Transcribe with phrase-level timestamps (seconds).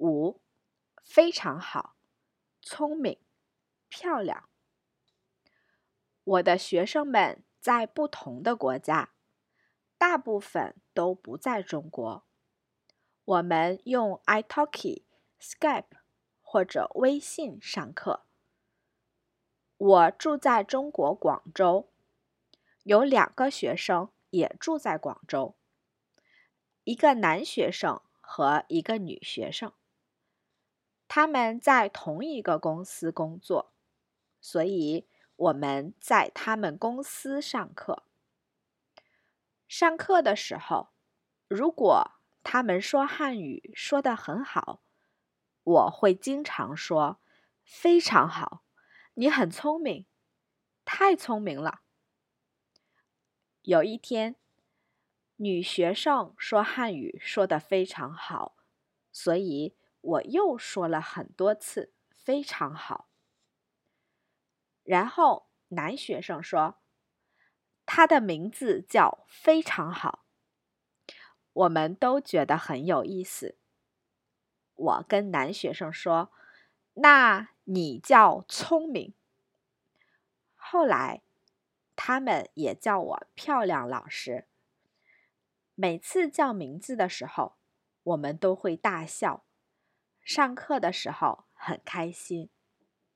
[0.00, 0.40] 五，
[1.04, 1.94] 非常好，
[2.62, 3.18] 聪明，
[3.88, 4.48] 漂亮。
[6.24, 9.12] 我的学生们在不同的国家，
[9.98, 12.24] 大部分都不在中国。
[13.26, 15.02] 我们用 iTalki、
[15.38, 15.84] Skype
[16.40, 18.24] 或者微信上课。
[19.76, 21.90] 我住在中国广州，
[22.84, 25.56] 有两个学生也住在广州，
[26.84, 29.74] 一个男学生和一个女学生。
[31.12, 33.72] 他们在同一个公司工作，
[34.40, 38.04] 所以我们在他们公司上课。
[39.66, 40.90] 上课的时候，
[41.48, 42.12] 如果
[42.44, 44.84] 他们说汉语说得很好，
[45.64, 47.18] 我会经常说
[47.64, 48.62] “非常好，
[49.14, 50.06] 你很聪明，
[50.84, 51.80] 太聪明了。”
[53.62, 54.36] 有一天，
[55.38, 58.54] 女学生说汉语说得非常好，
[59.10, 59.74] 所以。
[60.00, 63.08] 我又说了很多次“非常好”，
[64.82, 66.80] 然后男学生说
[67.84, 70.24] ：“他的名字叫非常好。”
[71.52, 73.58] 我们都觉得很有意思。
[74.74, 76.32] 我跟男学生说
[76.94, 79.14] ：“那你叫聪明。”
[80.54, 81.22] 后来，
[81.96, 84.46] 他们也叫我漂亮老师。
[85.74, 87.56] 每次叫名字的时候，
[88.02, 89.44] 我们都会大笑。
[90.32, 92.50] 上课的时候很开心。